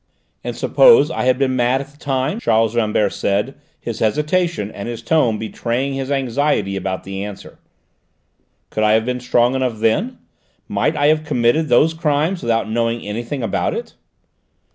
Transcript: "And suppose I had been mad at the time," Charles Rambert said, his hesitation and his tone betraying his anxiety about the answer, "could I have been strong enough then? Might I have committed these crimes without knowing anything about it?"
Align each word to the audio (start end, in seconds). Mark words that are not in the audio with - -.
"And 0.43 0.55
suppose 0.55 1.11
I 1.11 1.25
had 1.25 1.37
been 1.37 1.55
mad 1.55 1.79
at 1.79 1.89
the 1.91 1.97
time," 1.99 2.39
Charles 2.39 2.75
Rambert 2.75 3.13
said, 3.13 3.53
his 3.79 3.99
hesitation 3.99 4.71
and 4.71 4.89
his 4.89 5.03
tone 5.03 5.37
betraying 5.37 5.93
his 5.93 6.09
anxiety 6.09 6.75
about 6.75 7.03
the 7.03 7.23
answer, 7.23 7.59
"could 8.71 8.81
I 8.83 8.93
have 8.93 9.05
been 9.05 9.19
strong 9.19 9.53
enough 9.53 9.77
then? 9.77 10.17
Might 10.67 10.97
I 10.97 11.05
have 11.09 11.23
committed 11.23 11.69
these 11.69 11.93
crimes 11.93 12.41
without 12.41 12.67
knowing 12.67 13.05
anything 13.05 13.43
about 13.43 13.75
it?" 13.75 13.93